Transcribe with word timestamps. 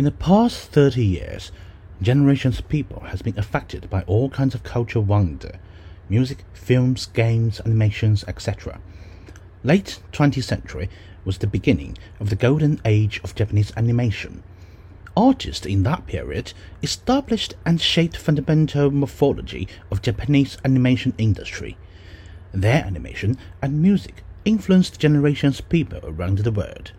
In 0.00 0.04
the 0.04 0.10
past 0.12 0.70
30 0.72 1.04
years, 1.04 1.52
generations 2.00 2.58
of 2.58 2.70
people 2.70 3.00
has 3.00 3.20
been 3.20 3.38
affected 3.38 3.90
by 3.90 4.00
all 4.04 4.30
kinds 4.30 4.54
of 4.54 4.62
cultural 4.62 5.04
wonder, 5.04 5.60
music, 6.08 6.46
films, 6.54 7.04
games, 7.04 7.60
animations, 7.66 8.24
etc. 8.26 8.80
Late 9.62 10.00
20th 10.12 10.44
century 10.44 10.88
was 11.26 11.36
the 11.36 11.46
beginning 11.46 11.98
of 12.18 12.30
the 12.30 12.34
golden 12.34 12.80
age 12.86 13.20
of 13.22 13.34
Japanese 13.34 13.74
animation. 13.76 14.42
Artists 15.14 15.66
in 15.66 15.82
that 15.82 16.06
period 16.06 16.54
established 16.82 17.52
and 17.66 17.78
shaped 17.78 18.16
fundamental 18.16 18.90
morphology 18.90 19.68
of 19.90 20.00
Japanese 20.00 20.56
animation 20.64 21.12
industry. 21.18 21.76
Their 22.54 22.86
animation 22.86 23.36
and 23.60 23.82
music 23.82 24.24
influenced 24.46 24.98
generations 24.98 25.58
of 25.58 25.68
people 25.68 26.00
around 26.04 26.38
the 26.38 26.52
world. 26.52 26.92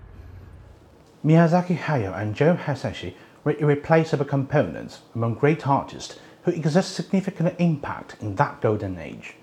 Miyazaki 1.23 1.77
Hayao 1.77 2.19
and 2.19 2.33
Joe 2.33 2.55
Hisaishi 2.55 3.13
were 3.43 3.55
irreplaceable 3.59 4.25
components 4.25 5.01
among 5.13 5.35
great 5.35 5.67
artists 5.67 6.17
who 6.41 6.51
exerted 6.51 6.89
significant 6.89 7.53
impact 7.59 8.15
in 8.21 8.33
that 8.37 8.59
golden 8.59 8.97
age. 8.97 9.35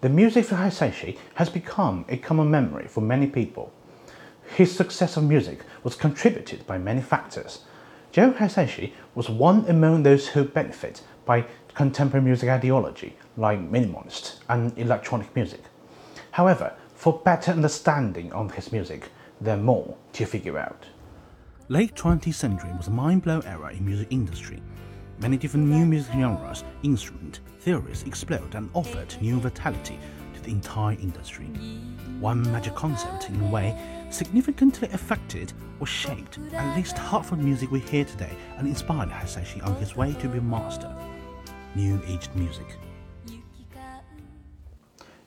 The 0.00 0.08
music 0.08 0.46
for 0.46 0.54
Hisaishi 0.54 1.18
has 1.34 1.50
become 1.50 2.06
a 2.08 2.16
common 2.16 2.50
memory 2.50 2.86
for 2.86 3.02
many 3.02 3.26
people. 3.26 3.70
His 4.56 4.74
success 4.74 5.18
of 5.18 5.24
music 5.24 5.58
was 5.84 5.94
contributed 5.94 6.66
by 6.66 6.78
many 6.78 7.02
factors. 7.02 7.64
Joe 8.12 8.32
Hisaishi 8.32 8.94
was 9.14 9.28
one 9.28 9.66
among 9.68 10.02
those 10.02 10.28
who 10.28 10.44
benefit 10.44 11.02
by 11.26 11.44
contemporary 11.74 12.24
music 12.24 12.48
ideology 12.48 13.14
like 13.36 13.70
minimalist 13.70 14.38
and 14.48 14.72
electronic 14.78 15.36
music. 15.36 15.64
However, 16.30 16.72
for 16.94 17.20
better 17.22 17.52
understanding 17.52 18.32
of 18.32 18.54
his 18.54 18.72
music, 18.72 19.10
there 19.38 19.58
are 19.58 19.60
more 19.60 19.96
to 20.14 20.24
figure 20.24 20.58
out. 20.58 20.86
Late 21.70 21.94
20th 21.94 22.34
century 22.34 22.72
was 22.76 22.88
a 22.88 22.90
mind-blowing 22.90 23.46
era 23.46 23.72
in 23.72 23.86
music 23.86 24.08
industry. 24.10 24.60
Many 25.20 25.36
different 25.36 25.68
new 25.68 25.86
music 25.86 26.12
genres, 26.14 26.64
instrument, 26.82 27.38
theories 27.60 28.02
exploded 28.02 28.56
and 28.56 28.68
offered 28.74 29.14
new 29.20 29.38
vitality 29.38 29.96
to 30.34 30.42
the 30.42 30.50
entire 30.50 30.98
industry. 30.98 31.46
One 32.18 32.42
major 32.50 32.72
concept, 32.72 33.28
in 33.28 33.40
a 33.40 33.46
way, 33.46 33.80
significantly 34.10 34.88
affected 34.92 35.52
or 35.78 35.86
shaped 35.86 36.40
at 36.54 36.76
least 36.76 36.98
half 36.98 37.30
of 37.30 37.38
the 37.38 37.44
music 37.44 37.70
we 37.70 37.78
hear 37.78 38.04
today 38.04 38.36
and 38.58 38.66
inspired 38.66 39.08
Hisaishi 39.08 39.64
on 39.64 39.76
his 39.76 39.94
way 39.94 40.12
to 40.14 40.26
be 40.26 40.38
a 40.38 40.42
master. 40.42 40.92
New 41.76 42.02
Age 42.08 42.28
music. 42.34 42.66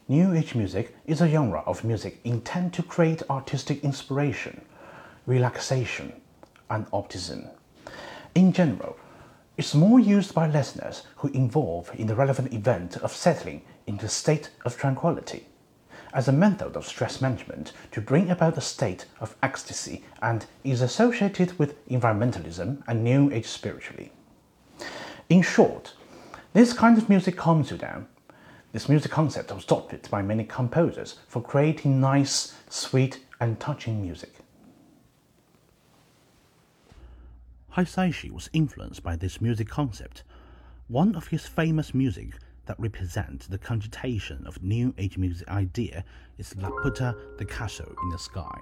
New 0.09 0.33
Age 0.33 0.55
music 0.55 0.93
is 1.05 1.21
a 1.21 1.29
genre 1.29 1.63
of 1.65 1.85
music 1.85 2.19
intended 2.25 2.73
to 2.73 2.83
create 2.83 3.23
artistic 3.29 3.81
inspiration, 3.85 4.59
relaxation, 5.25 6.11
and 6.69 6.85
optimism. 6.91 7.47
In 8.35 8.53
general, 8.53 8.97
it's 9.57 9.75
more 9.75 9.99
used 9.99 10.33
by 10.33 10.47
listeners 10.47 11.03
who 11.17 11.27
involve 11.29 11.91
in 11.95 12.07
the 12.07 12.15
relevant 12.15 12.53
event 12.53 12.97
of 12.97 13.11
settling 13.11 13.61
into 13.85 14.05
a 14.05 14.09
state 14.09 14.49
of 14.65 14.77
tranquility 14.77 15.45
as 16.13 16.27
a 16.27 16.31
method 16.31 16.75
of 16.75 16.85
stress 16.85 17.21
management 17.21 17.73
to 17.91 18.01
bring 18.01 18.29
about 18.29 18.57
a 18.57 18.61
state 18.61 19.05
of 19.19 19.35
ecstasy 19.41 20.03
and 20.21 20.45
is 20.63 20.81
associated 20.81 21.57
with 21.57 21.87
environmentalism 21.87 22.83
and 22.87 23.03
New 23.03 23.31
Age 23.31 23.47
spiritually. 23.47 24.11
In 25.29 25.41
short, 25.41 25.93
this 26.53 26.73
kind 26.73 26.97
of 26.97 27.09
music 27.09 27.35
calms 27.35 27.71
you 27.71 27.77
down. 27.77 28.07
This 28.71 28.89
music 28.89 29.11
concept 29.11 29.51
was 29.51 29.63
adopted 29.63 30.07
by 30.09 30.21
many 30.21 30.43
composers 30.43 31.19
for 31.27 31.41
creating 31.41 31.99
nice, 31.99 32.55
sweet, 32.69 33.19
and 33.39 33.59
touching 33.59 34.01
music. 34.01 34.33
Hisaishi 37.75 38.29
was 38.29 38.51
influenced 38.53 39.01
by 39.01 39.15
this 39.15 39.41
music 39.41 39.67
concept. 39.67 40.23
One 40.89 41.15
of 41.15 41.27
his 41.27 41.47
famous 41.47 41.95
music 41.95 42.35
that 42.67 42.79
represents 42.79 43.47
the 43.47 43.57
cogitation 43.57 44.45
of 44.45 44.61
New 44.61 44.93
Age 44.99 45.17
music 45.17 45.47
idea 45.47 46.05
is 46.37 46.53
Laputa 46.53 47.15
the 47.39 47.45
Castle 47.45 47.91
in 48.03 48.09
the 48.09 48.19
Sky. 48.19 48.59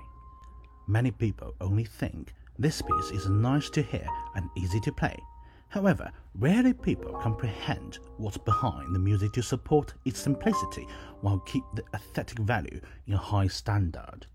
Many 0.88 1.12
people 1.12 1.54
only 1.60 1.84
think 1.84 2.34
this 2.58 2.82
piece 2.82 3.12
is 3.12 3.28
nice 3.28 3.70
to 3.72 3.82
hear 3.82 4.08
and 4.36 4.50
easy 4.56 4.80
to 4.80 4.94
play. 4.94 5.20
However, 5.68 6.10
rarely 6.36 6.74
people 6.74 7.12
comprehend 7.22 8.00
what's 8.16 8.38
behind 8.38 8.96
the 8.96 9.00
music 9.00 9.34
to 9.34 9.44
support 9.44 9.94
its 10.06 10.22
simplicity 10.22 10.88
while 11.20 11.40
keep 11.40 11.64
the 11.76 11.84
aesthetic 11.94 12.40
value 12.40 12.80
in 13.08 13.14
a 13.14 13.18
high 13.18 13.48
standard. 13.48 14.26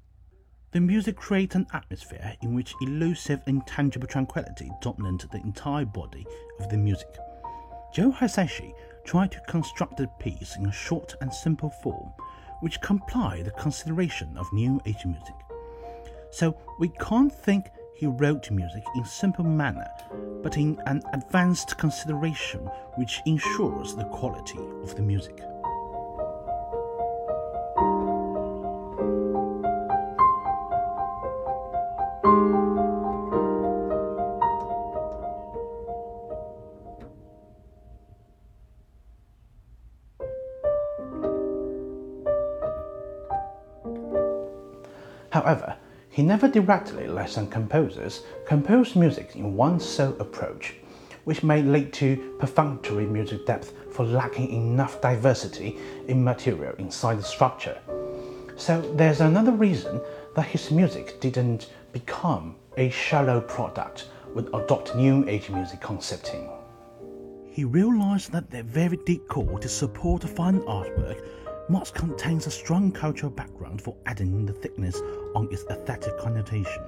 The 0.72 0.80
music 0.80 1.16
creates 1.16 1.54
an 1.54 1.66
atmosphere 1.72 2.34
in 2.42 2.54
which 2.54 2.74
elusive, 2.82 3.40
intangible 3.46 4.08
tranquility 4.08 4.70
dominate 4.82 5.30
the 5.30 5.38
entire 5.38 5.84
body 5.84 6.26
of 6.58 6.68
the 6.68 6.76
music. 6.76 7.08
Joe 7.94 8.10
Hisaishi 8.10 8.74
tried 9.04 9.30
to 9.32 9.40
construct 9.48 9.96
the 9.96 10.08
piece 10.18 10.56
in 10.56 10.66
a 10.66 10.72
short 10.72 11.14
and 11.20 11.32
simple 11.32 11.70
form, 11.82 12.12
which 12.60 12.80
comply 12.80 13.42
the 13.42 13.52
consideration 13.52 14.36
of 14.36 14.52
New 14.52 14.80
Age 14.86 15.06
music. 15.06 15.34
So 16.30 16.58
we 16.78 16.88
can't 16.88 17.32
think 17.32 17.70
he 17.94 18.06
wrote 18.06 18.50
music 18.50 18.82
in 18.96 19.04
simple 19.04 19.44
manner, 19.44 19.88
but 20.42 20.56
in 20.56 20.78
an 20.86 21.00
advanced 21.14 21.78
consideration 21.78 22.60
which 22.96 23.20
ensures 23.24 23.94
the 23.94 24.04
quality 24.04 24.58
of 24.82 24.94
the 24.96 25.02
music. 25.02 25.40
He 46.16 46.22
never 46.22 46.48
directly, 46.48 47.06
like 47.06 47.28
some 47.28 47.46
composers, 47.46 48.22
composed 48.46 48.96
music 48.96 49.36
in 49.36 49.54
one 49.54 49.78
sole 49.78 50.16
approach, 50.18 50.76
which 51.24 51.42
may 51.42 51.60
lead 51.60 51.92
to 51.92 52.34
perfunctory 52.38 53.04
music 53.04 53.44
depth 53.44 53.74
for 53.92 54.06
lacking 54.06 54.50
enough 54.50 54.98
diversity 55.02 55.76
in 56.08 56.24
material 56.24 56.74
inside 56.78 57.18
the 57.18 57.22
structure. 57.22 57.78
So 58.56 58.80
there's 58.94 59.20
another 59.20 59.52
reason 59.52 60.00
that 60.34 60.46
his 60.46 60.70
music 60.70 61.20
didn't 61.20 61.68
become 61.92 62.56
a 62.78 62.88
shallow 62.88 63.42
product 63.42 64.06
with 64.34 64.48
adopt 64.54 64.96
new 64.96 65.22
age 65.28 65.50
music 65.50 65.82
concepting. 65.82 66.48
He 67.50 67.64
realized 67.64 68.32
that 68.32 68.50
the 68.50 68.62
very 68.62 68.96
deep 69.04 69.28
core 69.28 69.58
to 69.58 69.68
support 69.68 70.24
a 70.24 70.28
fine 70.28 70.60
artwork 70.60 71.22
must 71.68 71.94
contains 71.94 72.46
a 72.46 72.50
strong 72.50 72.92
cultural 72.92 73.30
background 73.30 73.82
for 73.82 73.96
adding 74.06 74.46
the 74.46 74.52
thickness 74.52 75.00
on 75.34 75.48
its 75.50 75.64
aesthetic 75.70 76.16
connotation. 76.18 76.84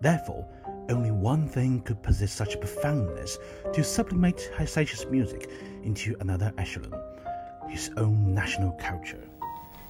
Therefore, 0.00 0.46
only 0.88 1.10
one 1.10 1.48
thing 1.48 1.80
could 1.82 2.02
possess 2.02 2.32
such 2.32 2.60
profoundness 2.60 3.38
to 3.72 3.84
sublimate 3.84 4.50
Hisaishi's 4.56 5.06
music 5.06 5.50
into 5.82 6.16
another 6.20 6.52
echelon 6.58 6.94
his 7.68 7.90
own 7.96 8.34
national 8.34 8.72
culture. 8.72 9.22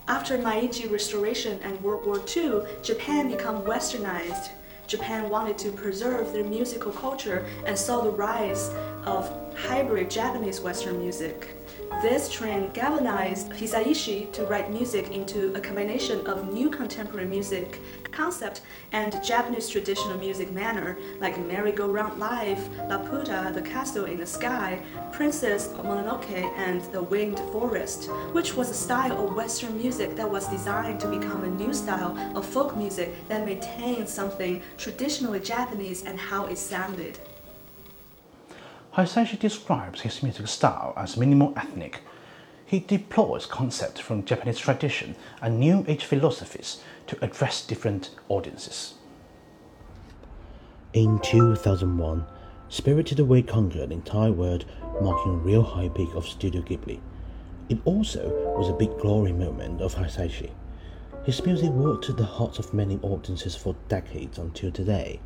After 0.08 0.38
Meiji 0.38 0.88
Restoration 0.88 1.61
and 1.62 1.81
World 1.82 2.06
War 2.06 2.20
II, 2.37 2.62
Japan 2.82 3.28
became 3.31 3.61
westernized. 3.62 4.49
Japan 4.87 5.28
wanted 5.28 5.58
to 5.58 5.70
preserve 5.70 6.32
their 6.32 6.44
musical 6.44 6.90
culture 6.90 7.46
and 7.66 7.78
saw 7.78 8.00
the 8.00 8.11
rise 8.11 8.70
of 9.04 9.31
hybrid 9.54 10.11
Japanese 10.11 10.61
Western 10.61 10.99
music. 10.99 11.57
This 12.00 12.30
trend 12.30 12.74
galvanized 12.74 13.50
Hisaishi 13.50 14.32
to 14.32 14.44
write 14.44 14.70
music 14.70 15.10
into 15.10 15.52
a 15.56 15.60
combination 15.60 16.24
of 16.28 16.52
new 16.52 16.70
contemporary 16.70 17.26
music 17.26 17.80
concept 18.12 18.60
and 18.92 19.20
Japanese 19.24 19.68
traditional 19.68 20.16
music 20.16 20.52
manner 20.52 20.96
like 21.18 21.44
Merry-Go-Round 21.44 22.20
Life, 22.20 22.68
Laputa, 22.88 23.52
The 23.52 23.62
Castle 23.62 24.04
in 24.04 24.16
the 24.16 24.26
Sky, 24.26 24.80
Princess 25.12 25.70
Mononoke, 25.70 26.30
and 26.56 26.82
The 26.92 27.02
Wind 27.02 27.40
Forest, 27.50 28.08
which 28.30 28.54
was 28.54 28.70
a 28.70 28.74
style 28.74 29.26
of 29.26 29.34
Western 29.34 29.76
music 29.76 30.14
that 30.14 30.30
was 30.30 30.46
designed 30.46 31.00
to 31.00 31.08
become 31.08 31.42
a 31.42 31.50
new 31.50 31.74
style 31.74 32.16
of 32.36 32.46
folk 32.46 32.76
music 32.76 33.12
that 33.26 33.44
maintained 33.44 34.08
something 34.08 34.62
traditionally 34.76 35.40
Japanese 35.40 36.04
and 36.04 36.16
how 36.16 36.46
it 36.46 36.58
sounded. 36.58 37.18
Hisaishi 38.98 39.38
describes 39.38 40.00
his 40.00 40.24
music 40.24 40.48
style 40.48 40.92
as 40.96 41.16
minimal 41.16 41.52
ethnic. 41.56 42.00
He 42.66 42.80
deploys 42.80 43.46
concepts 43.46 44.00
from 44.00 44.24
Japanese 44.24 44.58
tradition 44.58 45.14
and 45.40 45.60
New 45.60 45.84
Age 45.86 46.04
philosophies 46.04 46.82
to 47.06 47.24
address 47.24 47.64
different 47.64 48.10
audiences. 48.28 48.94
In 50.94 51.20
2001, 51.20 52.26
Spirited 52.68 53.20
Away 53.20 53.42
conquered 53.42 53.90
the 53.90 53.94
entire 53.94 54.32
world, 54.32 54.64
marking 55.00 55.34
a 55.34 55.36
real 55.36 55.62
high 55.62 55.90
peak 55.90 56.12
of 56.16 56.26
Studio 56.26 56.62
Ghibli. 56.62 56.98
It 57.68 57.78
also 57.84 58.28
was 58.58 58.68
a 58.68 58.72
big 58.72 58.98
glory 58.98 59.32
moment 59.32 59.80
of 59.80 59.94
Hisaishi. 59.94 60.50
His 61.24 61.44
music 61.46 61.70
walked 61.70 62.04
to 62.06 62.12
the 62.12 62.24
hearts 62.24 62.58
of 62.58 62.74
many 62.74 62.98
audiences 63.02 63.54
for 63.54 63.76
decades 63.88 64.38
until 64.38 64.72
today. 64.72 65.20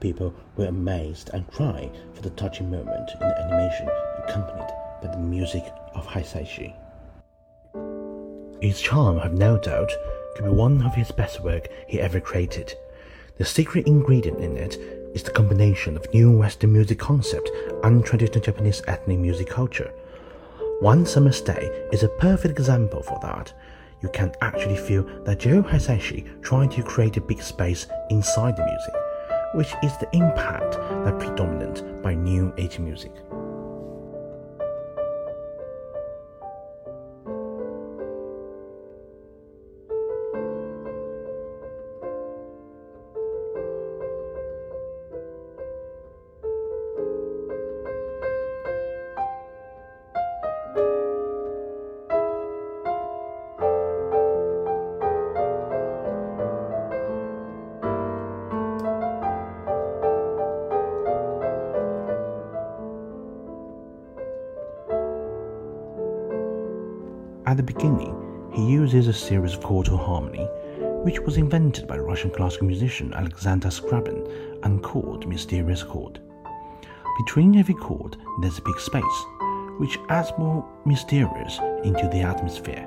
People 0.00 0.34
were 0.56 0.66
amazed 0.66 1.30
and 1.32 1.46
cried 1.50 1.90
for 2.14 2.22
the 2.22 2.30
touching 2.30 2.70
moment 2.70 3.10
in 3.20 3.28
the 3.28 3.40
animation 3.40 3.88
accompanied 4.24 4.68
by 5.02 5.08
the 5.10 5.18
music 5.18 5.64
of 5.94 6.06
Hisaishi. 6.06 6.74
Its 8.60 8.80
charm, 8.80 9.18
I've 9.18 9.34
no 9.34 9.58
doubt, 9.58 9.90
could 10.34 10.46
be 10.46 10.50
one 10.50 10.82
of 10.82 10.94
his 10.94 11.12
best 11.12 11.42
work 11.42 11.68
he 11.86 12.00
ever 12.00 12.20
created. 12.20 12.74
The 13.38 13.44
secret 13.44 13.86
ingredient 13.86 14.40
in 14.40 14.56
it 14.56 14.76
is 15.14 15.22
the 15.22 15.30
combination 15.30 15.96
of 15.96 16.12
new 16.12 16.36
Western 16.36 16.72
music 16.72 16.98
concept 16.98 17.50
and 17.84 18.04
traditional 18.04 18.44
Japanese 18.44 18.82
ethnic 18.88 19.18
music 19.18 19.48
culture. 19.48 19.92
One 20.80 21.06
Summer's 21.06 21.40
Day 21.40 21.88
is 21.92 22.02
a 22.02 22.08
perfect 22.08 22.58
example 22.58 23.02
for 23.02 23.18
that. 23.22 23.52
You 24.02 24.08
can 24.10 24.32
actually 24.40 24.76
feel 24.76 25.02
that 25.24 25.40
Joe 25.40 25.62
Hisaishi 25.62 26.40
tried 26.42 26.70
to 26.72 26.82
create 26.82 27.16
a 27.16 27.20
big 27.20 27.42
space 27.42 27.86
inside 28.10 28.56
the 28.56 28.64
music, 28.64 28.94
which 29.54 29.74
is 29.82 29.96
the 29.98 30.08
impact 30.12 30.72
that 31.04 31.18
predominant 31.18 32.02
by 32.02 32.14
new 32.14 32.52
age 32.58 32.78
music. 32.78 33.12
At 67.48 67.56
the 67.56 67.62
beginning, 67.62 68.14
he 68.52 68.62
uses 68.62 69.08
a 69.08 69.12
series 69.14 69.54
of 69.54 69.60
chordal 69.60 69.98
harmony, 69.98 70.46
which 71.02 71.18
was 71.20 71.38
invented 71.38 71.88
by 71.88 71.96
Russian 71.96 72.28
classical 72.30 72.66
musician 72.66 73.14
Alexander 73.14 73.68
Scriabin 73.68 74.60
and 74.64 74.82
called 74.82 75.26
mysterious 75.26 75.82
chord. 75.82 76.20
Between 77.24 77.56
every 77.56 77.72
chord, 77.72 78.18
there's 78.42 78.58
a 78.58 78.62
big 78.66 78.78
space, 78.78 79.24
which 79.78 79.98
adds 80.10 80.30
more 80.36 80.62
mysterious 80.84 81.58
into 81.84 82.06
the 82.12 82.20
atmosphere. 82.20 82.86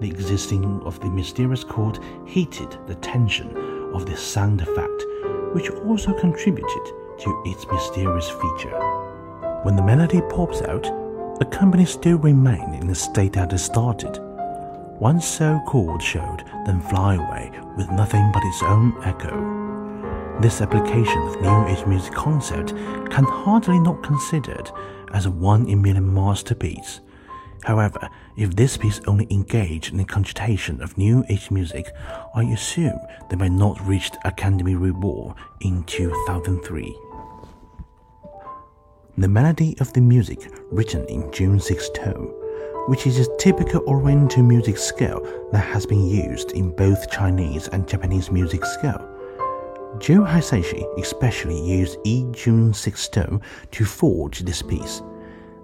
The 0.00 0.08
existing 0.08 0.80
of 0.86 0.98
the 1.00 1.10
mysterious 1.10 1.62
chord 1.62 1.98
heated 2.26 2.78
the 2.86 2.94
tension 2.94 3.54
of 3.92 4.06
the 4.06 4.16
sound 4.16 4.62
effect, 4.62 5.04
which 5.52 5.68
also 5.68 6.18
contributed 6.18 6.86
to 7.18 7.42
its 7.44 7.66
mysterious 7.66 8.30
feature. 8.30 8.80
When 9.62 9.76
the 9.76 9.82
melody 9.82 10.22
pops 10.30 10.62
out, 10.62 11.03
the 11.38 11.44
company 11.44 11.84
still 11.84 12.18
remained 12.18 12.74
in 12.74 12.86
the 12.86 12.94
state 12.94 13.32
that 13.32 13.52
it 13.52 13.58
started. 13.58 14.18
One 14.98 15.20
so 15.20 15.60
called 15.66 16.02
showed 16.02 16.44
then 16.64 16.80
fly 16.80 17.14
away 17.16 17.50
with 17.76 17.90
nothing 17.90 18.30
but 18.32 18.44
its 18.44 18.62
own 18.62 18.94
echo. 19.04 20.40
This 20.40 20.60
application 20.60 21.22
of 21.22 21.40
New 21.40 21.66
Age 21.66 21.86
music 21.86 22.12
concept 22.14 22.70
can 23.10 23.24
hardly 23.24 23.80
not 23.80 24.02
considered 24.02 24.70
as 25.12 25.26
a 25.26 25.30
one 25.30 25.68
in 25.68 25.82
million 25.82 26.12
masterpiece. 26.14 27.00
However, 27.64 28.08
if 28.36 28.54
this 28.54 28.76
piece 28.76 29.00
only 29.06 29.26
engaged 29.30 29.90
in 29.90 29.98
the 29.98 30.04
cogitation 30.04 30.82
of 30.82 30.98
New 30.98 31.24
Age 31.28 31.50
music, 31.50 31.92
I 32.34 32.42
assume 32.44 32.98
they 33.30 33.36
might 33.36 33.52
not 33.52 33.80
reach 33.86 34.10
the 34.10 34.28
Academy 34.28 34.76
Reward 34.76 35.36
in 35.60 35.82
2003. 35.84 36.96
The 39.16 39.28
melody 39.28 39.76
of 39.78 39.92
the 39.92 40.00
music 40.00 40.50
written 40.72 41.06
in 41.06 41.30
June 41.30 41.60
6 41.60 41.90
tone, 41.90 42.34
which 42.88 43.06
is 43.06 43.20
a 43.20 43.36
typical 43.36 43.80
Oriental 43.86 44.42
music 44.42 44.76
scale 44.76 45.20
that 45.52 45.64
has 45.72 45.86
been 45.86 46.04
used 46.04 46.50
in 46.50 46.74
both 46.74 47.08
Chinese 47.12 47.68
and 47.68 47.86
Japanese 47.86 48.32
music 48.32 48.64
scale. 48.64 49.08
Joe 50.00 50.22
Hisaishi 50.22 50.84
especially 50.98 51.64
used 51.64 51.96
E 52.02 52.26
June 52.32 52.74
6 52.74 53.08
tone 53.10 53.40
to 53.70 53.84
forge 53.84 54.40
this 54.40 54.62
piece. 54.62 55.00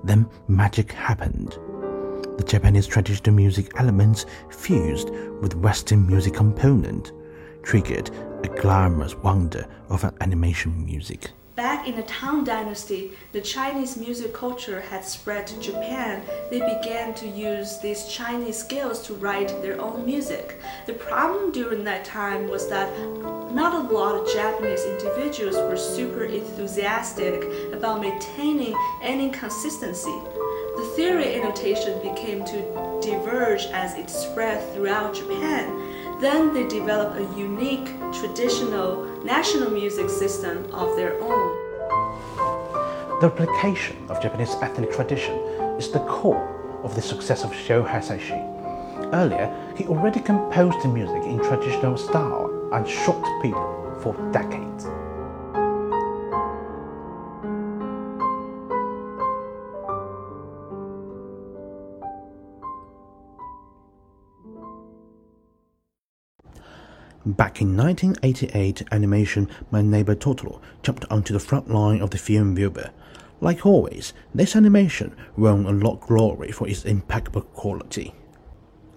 Then 0.05 0.29
magic 0.47 0.93
happened. 0.93 1.59
The 2.39 2.45
Japanese 2.47 2.87
traditional 2.87 3.35
music 3.35 3.73
elements 3.81 4.27
fused 4.51 5.11
with 5.41 5.57
Western 5.57 6.07
music 6.07 6.35
component, 6.35 7.11
triggered 7.65 8.11
a 8.45 8.49
glamorous 8.61 9.17
wonder 9.17 9.67
of 9.89 10.05
an 10.05 10.15
animation 10.21 10.85
music. 10.85 11.33
Back 11.61 11.87
in 11.87 11.95
the 11.95 12.05
Tang 12.05 12.43
Dynasty, 12.43 13.13
the 13.33 13.41
Chinese 13.43 13.99
music 13.99 14.33
culture 14.33 14.81
had 14.81 15.05
spread 15.05 15.47
to 15.47 15.61
Japan. 15.61 16.23
They 16.51 16.61
began 16.61 17.13
to 17.17 17.29
use 17.29 17.77
these 17.81 18.09
Chinese 18.09 18.57
scales 18.57 19.03
to 19.03 19.13
write 19.13 19.49
their 19.61 19.79
own 19.79 20.07
music. 20.07 20.59
The 20.87 20.95
problem 20.95 21.53
during 21.53 21.85
that 21.85 22.07
time 22.07 22.49
was 22.49 22.67
that 22.71 22.89
not 23.53 23.75
a 23.75 23.95
lot 23.95 24.15
of 24.15 24.33
Japanese 24.33 24.87
individuals 24.87 25.57
were 25.57 25.77
super 25.77 26.25
enthusiastic 26.25 27.45
about 27.75 28.01
maintaining 28.01 28.75
any 29.03 29.29
consistency. 29.29 30.19
The 30.77 30.93
theory 30.97 31.35
annotation 31.35 32.01
became 32.01 32.43
to 32.47 33.01
diverge 33.03 33.67
as 33.67 33.99
it 33.99 34.09
spread 34.09 34.67
throughout 34.73 35.15
Japan. 35.15 35.90
Then 36.21 36.53
they 36.53 36.69
developed 36.69 37.17
a 37.17 37.25
unique, 37.39 37.89
traditional, 38.13 39.07
national 39.25 39.71
music 39.71 40.11
system 40.11 40.67
of 40.71 40.95
their 40.95 41.15
own. 41.19 41.57
The 43.23 43.33
replication 43.35 43.97
of 44.11 44.21
Japanese 44.21 44.55
ethnic 44.61 44.93
tradition 44.93 45.35
is 45.79 45.91
the 45.91 46.01
core 46.01 46.81
of 46.85 46.95
the 46.95 47.01
success 47.01 47.43
of 47.43 47.53
Joe 47.67 47.83
Hisaishi. 47.83 48.39
Earlier, 49.15 49.49
he 49.75 49.87
already 49.87 50.21
composed 50.21 50.83
the 50.83 50.89
music 50.89 51.25
in 51.25 51.39
traditional 51.39 51.97
style 51.97 52.69
and 52.75 52.87
shocked 52.87 53.27
people 53.41 53.99
for 54.03 54.15
decades. 54.31 54.60
Back 67.31 67.61
in 67.61 67.77
1988, 67.77 68.83
animation 68.91 69.49
My 69.71 69.83
Neighbor 69.83 70.17
Totoro 70.17 70.61
jumped 70.83 71.05
onto 71.13 71.33
the 71.33 71.39
front 71.39 71.71
line 71.71 72.01
of 72.01 72.11
the 72.11 72.19
film 72.19 72.57
viewer. 72.57 72.91
Like 73.41 73.65
always, 73.65 74.13
this 74.35 74.57
animation 74.57 75.15
won 75.37 75.65
a 75.65 75.71
lot 75.71 76.01
of 76.01 76.09
glory 76.09 76.51
for 76.51 76.67
its 76.67 76.85
impeccable 76.85 77.43
quality. 77.43 78.13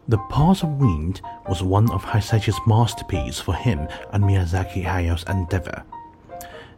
The 0.08 0.18
Path 0.32 0.63
of 0.63 0.80
Wind 0.80 1.22
was 1.48 1.62
one 1.62 1.92
of 1.92 2.04
Hisaishi's 2.04 2.60
masterpieces 2.66 3.40
for 3.40 3.54
him 3.54 3.88
and 4.12 4.24
Miyazaki 4.24 4.84
Hayao's 4.84 5.25
endeavor. 5.30 5.84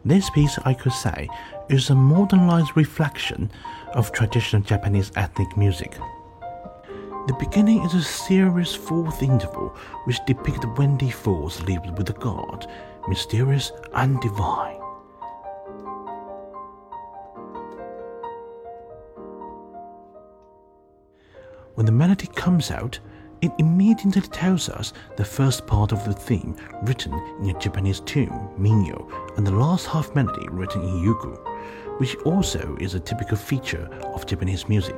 This 0.04 0.28
piece, 0.28 0.58
I 0.66 0.74
could 0.74 0.92
say, 0.92 1.26
is 1.70 1.88
a 1.88 1.94
modernized 1.94 2.76
reflection 2.76 3.50
of 3.94 4.12
traditional 4.12 4.60
Japanese 4.60 5.10
ethnic 5.16 5.56
music. 5.56 5.96
The 7.26 7.34
beginning 7.40 7.82
is 7.82 7.92
a 7.94 8.02
serious 8.02 8.72
fourth 8.72 9.20
interval 9.20 9.70
which 10.04 10.24
depicts 10.26 10.64
Wendy 10.78 11.10
Fools 11.10 11.60
lived 11.62 11.98
with 11.98 12.08
a 12.08 12.12
god, 12.12 12.70
mysterious 13.08 13.72
and 13.94 14.20
divine. 14.20 14.80
When 21.74 21.84
the 21.84 21.90
melody 21.90 22.28
comes 22.28 22.70
out, 22.70 23.00
it 23.42 23.50
immediately 23.58 24.22
tells 24.22 24.68
us 24.68 24.92
the 25.16 25.24
first 25.24 25.66
part 25.66 25.90
of 25.90 26.04
the 26.04 26.12
theme 26.12 26.56
written 26.84 27.12
in 27.40 27.50
a 27.50 27.58
Japanese 27.58 28.00
tune, 28.00 28.48
minyo, 28.56 29.10
and 29.36 29.44
the 29.44 29.50
last 29.50 29.86
half 29.88 30.14
melody 30.14 30.46
written 30.50 30.82
in 30.82 31.04
yugu, 31.04 31.36
which 31.98 32.14
also 32.24 32.76
is 32.80 32.94
a 32.94 33.00
typical 33.00 33.36
feature 33.36 33.88
of 34.14 34.26
Japanese 34.26 34.68
music. 34.68 34.96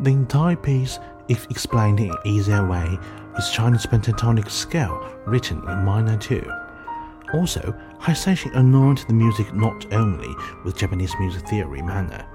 The 0.00 0.12
entire 0.12 0.56
piece, 0.56 0.98
if 1.28 1.44
explained 1.50 2.00
in 2.00 2.10
an 2.10 2.16
easier 2.24 2.66
way, 2.66 2.98
is 3.36 3.50
Chinese 3.50 3.84
pentatonic 3.84 4.50
scale 4.50 5.06
written 5.26 5.58
in 5.68 5.84
minor 5.84 6.16
2. 6.16 6.50
Also, 7.34 7.74
Hisaishi 8.00 8.50
anointed 8.56 9.08
the 9.08 9.12
music 9.12 9.52
not 9.52 9.92
only 9.92 10.34
with 10.64 10.74
Japanese 10.74 11.14
music 11.20 11.46
theory 11.46 11.82
manner, 11.82 12.26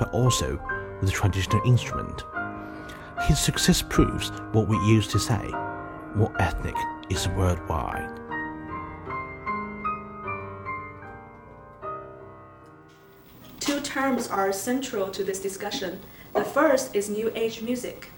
but 0.00 0.12
also 0.12 0.60
with 1.00 1.10
the 1.10 1.16
traditional 1.16 1.62
instrument. 1.64 2.24
His 3.20 3.38
success 3.38 3.82
proves 3.82 4.30
what 4.50 4.66
we 4.66 4.76
used 4.78 5.12
to 5.12 5.20
say, 5.20 5.48
what 6.14 6.32
ethnic 6.40 6.74
is 7.08 7.28
worldwide. 7.28 8.18
Terms 14.02 14.26
are 14.26 14.52
central 14.52 15.08
to 15.08 15.22
this 15.22 15.38
discussion. 15.38 16.00
The 16.34 16.40
oh. 16.40 16.54
first 16.58 16.96
is 16.96 17.08
New 17.08 17.30
Age 17.36 17.62
music. 17.62 18.08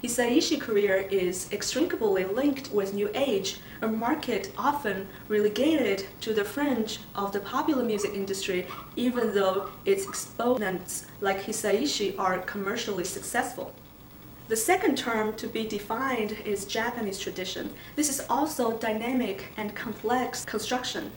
Hisaishi 0.00 0.60
career 0.60 0.98
is 1.10 1.52
extricably 1.52 2.24
linked 2.24 2.70
with 2.70 2.94
New 2.94 3.10
Age, 3.12 3.58
a 3.80 3.88
market 3.88 4.52
often 4.56 5.08
relegated 5.26 6.06
to 6.20 6.32
the 6.32 6.44
fringe 6.44 7.00
of 7.16 7.32
the 7.32 7.40
popular 7.40 7.82
music 7.82 8.12
industry, 8.14 8.68
even 8.94 9.34
though 9.34 9.68
its 9.84 10.06
exponents 10.06 11.06
like 11.20 11.42
Hisaishi 11.42 12.16
are 12.20 12.38
commercially 12.52 13.02
successful. 13.02 13.74
The 14.46 14.62
second 14.70 14.96
term 14.96 15.34
to 15.42 15.48
be 15.48 15.66
defined 15.66 16.36
is 16.44 16.66
Japanese 16.66 17.18
tradition. 17.18 17.72
This 17.96 18.08
is 18.08 18.24
also 18.30 18.78
dynamic 18.78 19.46
and 19.56 19.74
complex 19.74 20.44
construction. 20.44 21.10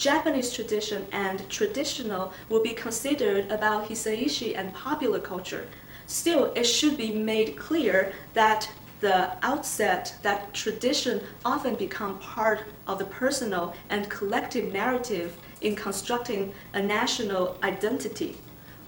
Japanese 0.00 0.50
tradition 0.50 1.06
and 1.12 1.46
traditional 1.50 2.32
will 2.48 2.62
be 2.62 2.72
considered 2.72 3.52
about 3.52 3.86
Hisaishi 3.86 4.56
and 4.56 4.72
popular 4.72 5.18
culture. 5.18 5.66
Still, 6.06 6.54
it 6.54 6.64
should 6.64 6.96
be 6.96 7.12
made 7.12 7.54
clear 7.58 8.14
that 8.32 8.66
the 9.00 9.32
outset 9.44 10.14
that 10.22 10.54
tradition 10.54 11.20
often 11.44 11.74
become 11.74 12.18
part 12.18 12.60
of 12.86 12.98
the 12.98 13.04
personal 13.04 13.74
and 13.90 14.08
collective 14.08 14.72
narrative 14.72 15.36
in 15.60 15.76
constructing 15.76 16.54
a 16.72 16.80
national 16.80 17.58
identity. 17.62 18.38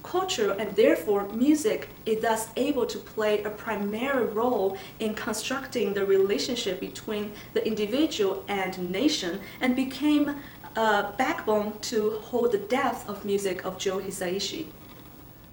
Culture 0.02 0.52
and 0.58 0.74
therefore 0.74 1.28
music 1.28 1.90
is 2.06 2.22
thus 2.22 2.48
able 2.56 2.86
to 2.86 2.98
play 2.98 3.42
a 3.42 3.50
primary 3.50 4.24
role 4.24 4.78
in 4.98 5.14
constructing 5.14 5.92
the 5.92 6.04
relationship 6.04 6.80
between 6.80 7.32
the 7.52 7.64
individual 7.66 8.44
and 8.48 8.90
nation 8.90 9.40
and 9.60 9.76
became 9.76 10.36
a 10.76 11.12
backbone 11.18 11.78
to 11.80 12.18
hold 12.20 12.52
the 12.52 12.58
depth 12.58 13.08
of 13.08 13.24
music 13.24 13.64
of 13.64 13.78
Joe 13.78 13.98
Hisaishi. 13.98 14.66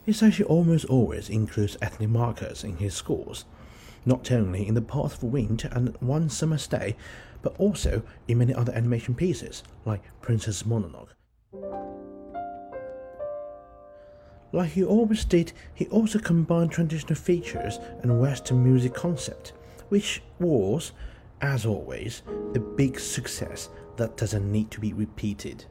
Hisaishi 0.08 0.46
almost 0.48 0.86
always 0.86 1.30
includes 1.30 1.78
ethnic 1.82 2.10
markers 2.10 2.64
in 2.64 2.78
his 2.78 2.94
scores, 2.94 3.46
not 4.06 4.32
only 4.32 4.68
in 4.68 4.74
The 4.74 4.82
Path 4.82 5.22
of 5.22 5.24
Wind 5.24 5.68
and 5.72 5.96
One 6.00 6.30
Summer's 6.30 6.68
Day, 6.68 6.96
but 7.42 7.56
also 7.58 8.02
in 8.28 8.38
many 8.38 8.54
other 8.54 8.74
animation 8.74 9.14
pieces, 9.14 9.64
like 9.86 10.02
Princess 10.22 10.64
Mononoke. 10.64 11.10
Like 14.52 14.72
he 14.72 14.84
always 14.84 15.26
did, 15.26 15.52
he 15.74 15.86
also 15.88 16.18
combined 16.18 16.72
traditional 16.72 17.16
features 17.16 17.78
and 18.02 18.20
Western 18.20 18.64
music 18.64 18.94
concept, 18.94 19.54
which 19.90 20.24
was, 20.40 20.92
as 21.42 21.66
always, 21.66 22.24
a 22.56 22.60
big 22.60 23.00
success 23.00 23.70
that 24.00 24.16
doesn't 24.16 24.50
need 24.50 24.72
to 24.72 24.80
be 24.80 24.94
repeated. 24.94 25.66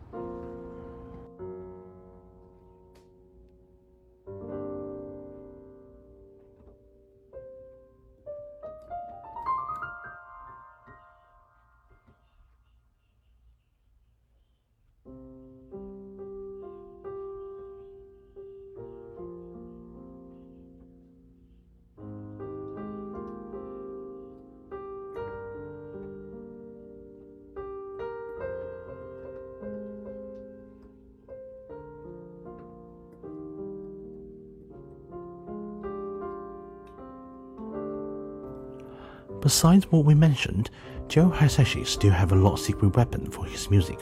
Besides 39.48 39.90
what 39.90 40.04
we 40.04 40.14
mentioned, 40.14 40.68
Joe 41.08 41.30
Hisaishi 41.30 41.86
still 41.86 42.12
have 42.12 42.32
a 42.32 42.36
lot 42.36 42.52
of 42.52 42.60
secret 42.60 42.94
weapon 42.94 43.30
for 43.30 43.46
his 43.46 43.70
music. 43.70 43.98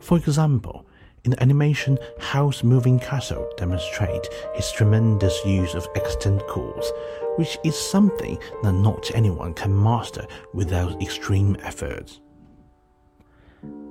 For 0.00 0.18
example, 0.18 0.84
in 1.22 1.30
the 1.30 1.40
animation 1.40 2.00
Howl's 2.18 2.64
Moving 2.64 2.98
Castle 2.98 3.48
demonstrate 3.56 4.26
his 4.54 4.72
tremendous 4.72 5.38
use 5.46 5.74
of 5.74 5.86
extended 5.94 6.44
chords, 6.48 6.90
which 7.36 7.58
is 7.62 7.78
something 7.78 8.36
that 8.64 8.72
not 8.72 9.08
anyone 9.14 9.54
can 9.54 9.72
master 9.80 10.26
without 10.52 11.00
extreme 11.00 11.56
efforts. 11.62 12.20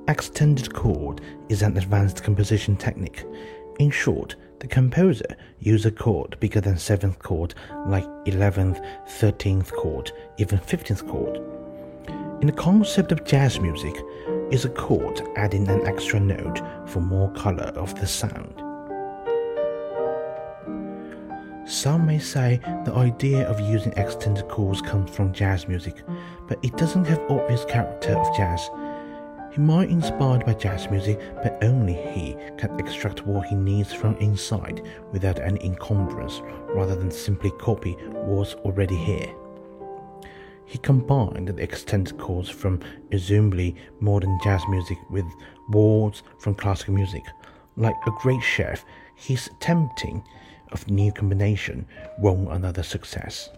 Extended 0.09 0.73
chord 0.73 1.21
is 1.47 1.61
an 1.61 1.77
advanced 1.77 2.21
composition 2.21 2.75
technique. 2.75 3.23
In 3.79 3.91
short, 3.91 4.35
the 4.61 4.67
composer 4.67 5.35
uses 5.59 5.87
a 5.87 5.91
chord 5.91 6.39
bigger 6.39 6.61
than 6.61 6.75
7th 6.75 7.17
chord 7.17 7.55
like 7.87 8.05
11th, 8.25 8.79
13th 9.07 9.71
chord, 9.71 10.11
even 10.37 10.59
15th 10.59 11.07
chord. 11.07 11.37
In 12.41 12.47
the 12.47 12.53
concept 12.53 13.11
of 13.11 13.25
jazz 13.25 13.59
music, 13.59 13.95
is 14.51 14.65
a 14.65 14.69
chord 14.69 15.21
adding 15.35 15.67
an 15.67 15.87
extra 15.87 16.19
note 16.19 16.61
for 16.85 16.99
more 16.99 17.31
color 17.31 17.71
of 17.75 17.99
the 17.99 18.05
sound. 18.05 18.53
Some 21.67 22.05
may 22.05 22.19
say 22.19 22.59
the 22.85 22.93
idea 22.93 23.47
of 23.47 23.59
using 23.61 23.93
extended 23.93 24.47
chords 24.47 24.81
comes 24.81 25.09
from 25.09 25.33
jazz 25.33 25.67
music, 25.67 26.03
but 26.47 26.59
it 26.63 26.75
doesn't 26.77 27.05
have 27.05 27.19
obvious 27.29 27.65
character 27.65 28.15
of 28.15 28.37
jazz 28.37 28.69
he 29.51 29.59
might 29.59 29.87
be 29.87 29.93
inspired 29.93 30.45
by 30.45 30.53
jazz 30.53 30.89
music, 30.89 31.19
but 31.43 31.61
only 31.61 31.93
he 31.93 32.35
can 32.57 32.79
extract 32.79 33.25
what 33.25 33.47
he 33.47 33.55
needs 33.55 33.93
from 33.93 34.15
inside 34.17 34.81
without 35.11 35.39
any 35.39 35.63
encumbrance, 35.65 36.41
rather 36.69 36.95
than 36.95 37.11
simply 37.11 37.51
copy 37.51 37.93
what's 38.11 38.53
already 38.55 38.95
here. 38.95 39.33
He 40.65 40.77
combined 40.77 41.49
the 41.49 41.61
extended 41.61 42.17
chords 42.17 42.49
from 42.49 42.79
presumably 43.09 43.75
modern 43.99 44.39
jazz 44.41 44.61
music 44.69 44.97
with 45.09 45.25
words 45.69 46.23
from 46.39 46.55
classical 46.55 46.93
music. 46.93 47.23
Like 47.75 47.95
a 48.07 48.11
great 48.21 48.41
chef, 48.41 48.85
his 49.15 49.47
attempting 49.47 50.23
of 50.71 50.89
new 50.89 51.11
combination 51.11 51.85
won 52.19 52.47
another 52.49 52.83
success. 52.83 53.49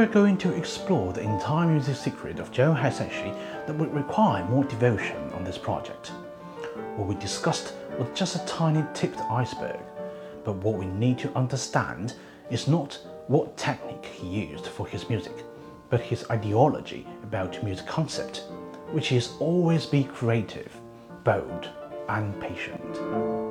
Were 0.00 0.06
going 0.06 0.38
to 0.38 0.54
explore 0.54 1.12
the 1.12 1.20
entire 1.20 1.68
music 1.68 1.94
secret 1.94 2.38
of 2.38 2.50
Joe 2.50 2.72
Hisaishi, 2.72 3.36
that 3.66 3.76
would 3.76 3.92
require 3.92 4.42
more 4.46 4.64
devotion 4.64 5.30
on 5.34 5.44
this 5.44 5.58
project. 5.58 6.08
What 6.96 7.06
we 7.06 7.14
discussed 7.16 7.74
was 7.98 8.08
just 8.14 8.34
a 8.34 8.46
tiny 8.46 8.82
tipped 8.94 9.20
iceberg, 9.30 9.78
but 10.42 10.56
what 10.56 10.78
we 10.78 10.86
need 10.86 11.18
to 11.18 11.36
understand 11.36 12.14
is 12.50 12.66
not 12.66 12.98
what 13.26 13.58
technique 13.58 14.06
he 14.06 14.26
used 14.26 14.68
for 14.68 14.86
his 14.86 15.06
music, 15.10 15.44
but 15.90 16.00
his 16.00 16.24
ideology 16.30 17.06
about 17.22 17.62
music 17.62 17.86
concept, 17.86 18.44
which 18.92 19.12
is 19.12 19.34
always 19.38 19.84
be 19.84 20.04
creative, 20.04 20.74
bold, 21.24 21.68
and 22.08 22.40
patient. 22.40 23.49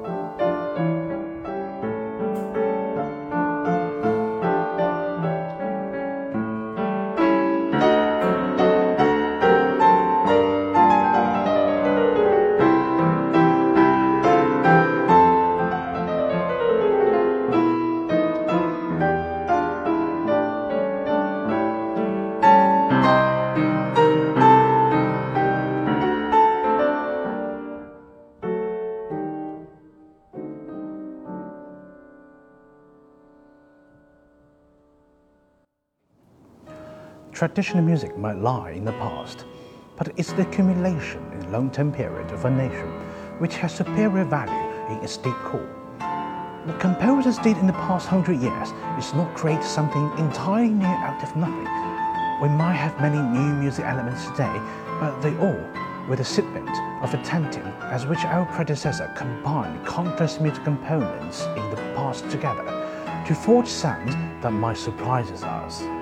Traditional 37.39 37.81
music 37.81 38.17
might 38.17 38.35
lie 38.35 38.71
in 38.71 38.83
the 38.83 38.91
past, 38.91 39.45
but 39.95 40.11
it's 40.17 40.33
the 40.33 40.41
accumulation 40.41 41.23
in 41.31 41.49
long-term 41.53 41.93
period 41.93 42.29
of 42.31 42.43
a 42.43 42.49
nation 42.49 42.89
which 43.39 43.55
has 43.55 43.73
superior 43.73 44.25
value 44.25 44.91
in 44.91 45.01
its 45.01 45.15
deep 45.15 45.37
core. 45.45 45.61
What 46.65 46.81
composers 46.81 47.37
did 47.37 47.57
in 47.57 47.65
the 47.65 47.79
past 47.87 48.09
hundred 48.09 48.41
years 48.41 48.71
is 48.97 49.13
not 49.13 49.37
create 49.37 49.63
something 49.63 50.11
entirely 50.17 50.67
new 50.67 50.85
out 50.85 51.23
of 51.23 51.33
nothing. 51.37 51.63
We 52.41 52.49
might 52.49 52.73
have 52.73 52.99
many 52.99 53.21
new 53.21 53.53
music 53.53 53.85
elements 53.85 54.25
today, 54.31 54.59
but 54.99 55.21
they 55.21 55.33
all, 55.37 55.63
with 56.09 56.19
the 56.19 56.25
shipment 56.25 56.69
of 57.01 57.13
attempting 57.13 57.63
as 57.83 58.05
which 58.05 58.25
our 58.25 58.47
predecessor 58.47 59.13
combined 59.15 59.87
countless 59.87 60.41
music 60.41 60.65
components 60.65 61.45
in 61.45 61.69
the 61.69 61.77
past 61.95 62.29
together 62.29 62.65
to 63.25 63.33
forge 63.33 63.69
sounds 63.69 64.13
that 64.43 64.51
might 64.51 64.75
surprise 64.75 65.31
us. 65.41 65.98